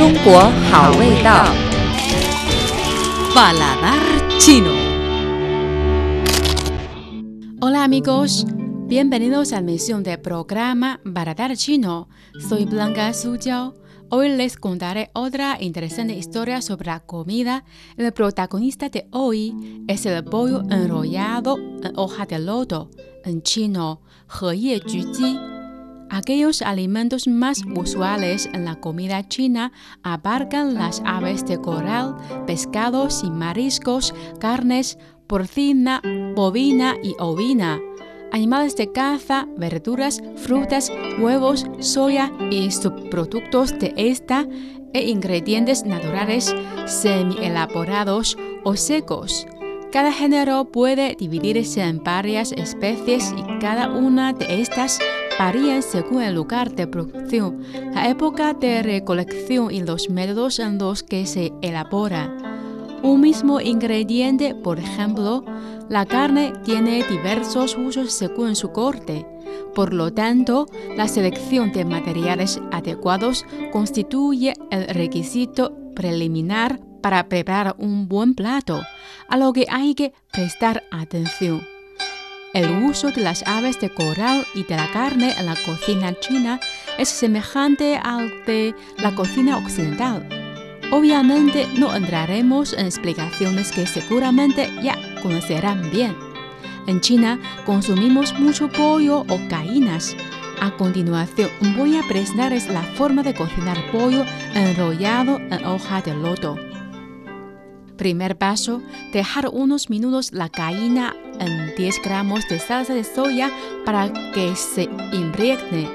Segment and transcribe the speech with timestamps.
[0.00, 0.40] 中国
[0.70, 1.46] 好味道。
[3.34, 4.72] Paladar chino.
[7.60, 8.44] Hola amigos,
[8.88, 12.08] bienvenidos a la misión del programa Paladar chino.
[12.48, 13.74] Soy Blanca Suyao.
[14.08, 17.64] Hoy les contaré otra interesante historia sobre la comida.
[17.96, 22.90] El protagonista de hoy es el pollo enrollado en hoja de loto,
[23.24, 25.49] en chino, 荷叶菊鸡.
[26.13, 29.71] Aquellos alimentos más usuales en la comida china
[30.03, 36.01] abarcan las aves de coral, pescados y mariscos, carnes, porcina,
[36.35, 37.79] bovina y ovina,
[38.33, 44.45] animales de caza, verduras, frutas, huevos, soya y subproductos de esta
[44.91, 46.53] e ingredientes naturales
[46.87, 49.47] semi-elaborados o secos.
[49.93, 54.99] Cada género puede dividirse en varias especies y cada una de estas
[55.37, 57.63] varían según el lugar de producción,
[57.93, 62.35] la época de recolección y los métodos en los que se elabora.
[63.03, 65.43] Un mismo ingrediente, por ejemplo,
[65.89, 69.25] la carne tiene diversos usos según su corte.
[69.73, 78.07] Por lo tanto, la selección de materiales adecuados constituye el requisito preliminar para preparar un
[78.07, 78.81] buen plato,
[79.27, 81.70] a lo que hay que prestar atención.
[82.53, 86.59] El uso de las aves de coral y de la carne en la cocina china
[86.97, 90.27] es semejante al de la cocina occidental.
[90.91, 96.13] Obviamente no entraremos en explicaciones que seguramente ya conocerán bien.
[96.87, 100.17] En China consumimos mucho pollo o gallinas.
[100.59, 106.57] A continuación voy a presentarles la forma de cocinar pollo enrollado en hoja de loto.
[108.01, 108.81] Primer paso,
[109.13, 113.51] dejar unos minutos la gallina en 10 gramos de salsa de soya
[113.85, 115.87] para que se impregne.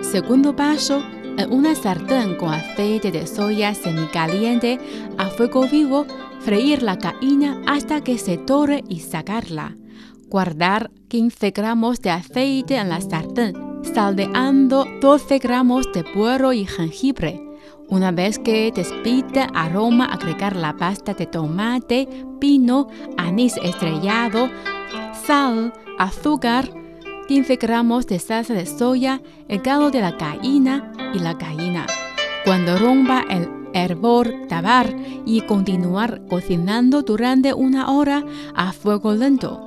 [0.00, 1.02] Segundo paso,
[1.36, 4.78] en una sartén con aceite de soya semicaliente
[5.18, 6.06] a fuego vivo,
[6.40, 9.76] freír la gallina hasta que se tore y sacarla.
[10.28, 17.49] Guardar 15 gramos de aceite en la sartén, saldeando 12 gramos de puerro y jengibre.
[17.90, 22.08] Una vez que despide aroma, agregar la pasta de tomate,
[22.38, 22.86] pino,
[23.16, 24.48] anís estrellado,
[25.26, 26.70] sal, azúcar,
[27.26, 31.84] 15 gramos de salsa de soya, el caldo de la gallina y la gallina.
[32.44, 34.94] Cuando rompa el hervor, tabar
[35.26, 38.22] y continuar cocinando durante una hora
[38.54, 39.64] a fuego lento.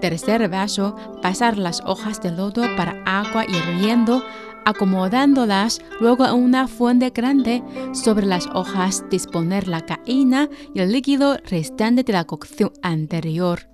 [0.00, 4.22] Tercer paso, pasar las hojas de lodo para agua hirviendo
[4.68, 7.62] acomodándolas luego en una fuente grande.
[7.92, 13.70] Sobre las hojas disponer la gallina y el líquido restante de la cocción anterior.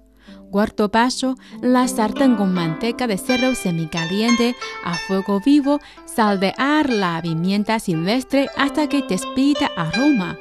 [0.52, 7.80] Cuarto paso, la sartén con manteca de cerdo semicaliente a fuego vivo, saldear la pimienta
[7.80, 10.38] silvestre hasta que despida aroma.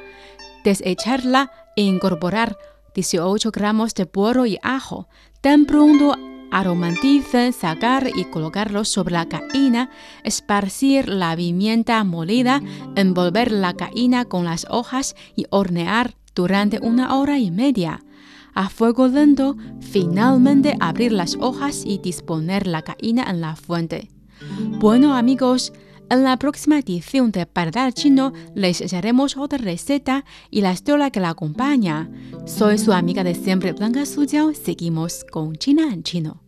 [0.63, 2.57] Desecharla e incorporar
[2.93, 5.07] 18 gramos de puerro y ajo.
[5.41, 6.15] Tan pronto
[6.53, 9.89] aromaticen, sacar y colocarlos sobre la gallina,
[10.23, 12.61] esparcir la pimienta molida,
[12.95, 18.03] envolver la gallina con las hojas y hornear durante una hora y media.
[18.53, 24.11] A fuego lento, finalmente abrir las hojas y disponer la gallina en la fuente.
[24.79, 25.73] Bueno amigos,
[26.09, 31.19] en la próxima edición de Paladar Chino les echaremos otra receta y la historia que
[31.19, 32.11] la acompaña.
[32.45, 34.53] Soy su amiga de siempre Blanca Suyao.
[34.53, 36.42] Seguimos con China en Chino.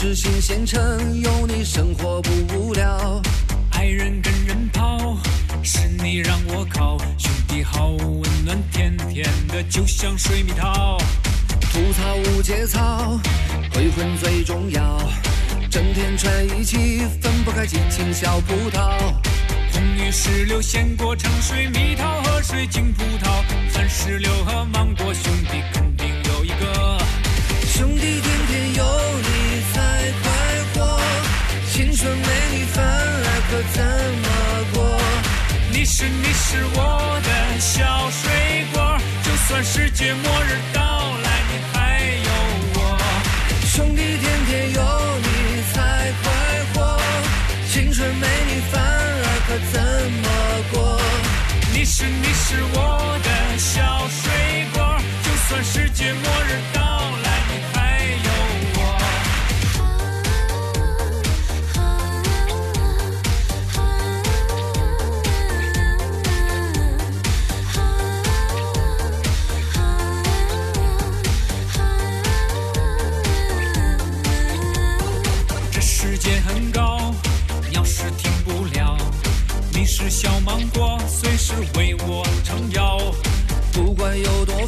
[0.00, 3.20] 是新县城，有你生活不无聊。
[3.88, 5.16] 爱人跟人跑，
[5.62, 10.98] 是你让我靠，兄弟好温暖，甜甜的就像水蜜桃。
[11.72, 13.18] 吐槽无节操，
[13.72, 15.00] 鬼混最重要。
[15.70, 18.92] 整天串一起，分不开激情小葡萄。
[19.72, 26.98] 红玉石榴、鲜果、橙水、蜜桃和水晶葡萄，番石榴和芒果，兄弟肯定有一个。
[27.64, 28.84] 兄弟天天有
[29.22, 30.30] 你才快
[30.74, 31.00] 活，
[31.72, 32.84] 青春没你反
[33.50, 34.28] 可怎么
[34.74, 35.00] 过？
[35.72, 38.30] 你是你是我的小水
[38.74, 40.80] 果，就算世界末日到
[41.24, 41.76] 来，你还
[42.26, 42.30] 有
[42.74, 42.78] 我。
[43.64, 44.80] 兄弟天天有
[45.22, 45.26] 你
[45.72, 45.76] 才
[46.22, 46.26] 快
[46.74, 47.00] 活，
[47.72, 49.80] 青春没你反而可怎
[50.12, 50.26] 么
[50.72, 51.00] 过？
[51.72, 52.76] 你是你是我
[53.24, 54.24] 的小水
[54.74, 54.78] 果，
[55.24, 56.78] 就算世界末日到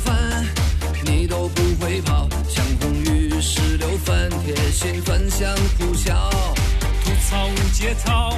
[0.04, 0.46] 饭，
[1.04, 2.28] 你都不会跑。
[2.48, 6.30] 像红玉石榴饭，贴心分享苦笑。
[7.02, 8.36] 吐槽无节操，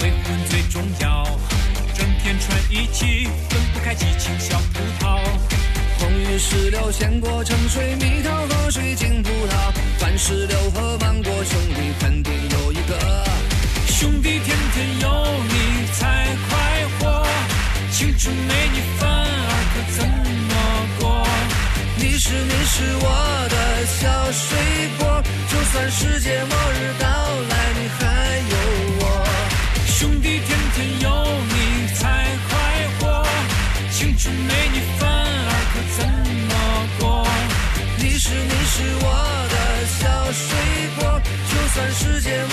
[0.00, 1.24] 未婚最重要。
[1.94, 5.20] 整天串一起，分不开激情小葡萄。
[5.98, 13.24] 红玉石榴鲜果橙水蜜桃和水晶葡萄，番石榴和芒果兄弟肯定有一个。
[13.86, 17.26] 兄弟天天有你才快活，
[17.92, 18.80] 青春没你
[22.26, 23.06] 是你是我
[23.50, 24.56] 的小水
[24.98, 27.06] 果，就算世界末日到
[27.50, 28.00] 来，你还
[28.48, 28.54] 有
[29.00, 29.02] 我。
[29.88, 31.06] 兄弟天天有
[31.52, 31.54] 你
[31.92, 32.00] 才
[32.48, 32.52] 快
[32.98, 33.26] 活，
[33.90, 36.08] 青春没你反而可怎
[36.48, 36.52] 么
[36.98, 37.28] 过？
[37.98, 38.74] 你是你是
[39.04, 39.06] 我
[39.52, 39.54] 的
[40.00, 40.00] 小
[40.32, 40.48] 水
[40.96, 42.52] 果，就算世界末